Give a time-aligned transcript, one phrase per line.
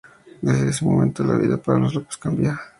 [0.41, 2.59] Desde ese momento la vida para los López cambia.